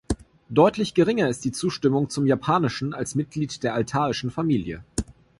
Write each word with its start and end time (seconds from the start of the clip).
Deutlich 0.49 0.95
geringer 0.95 1.29
ist 1.29 1.45
die 1.45 1.51
Zustimmung 1.51 2.09
zum 2.09 2.25
Japanischen 2.25 2.95
als 2.95 3.13
Mitglied 3.13 3.61
der 3.61 3.75
altaischen 3.75 4.31
Familie. 4.31 4.83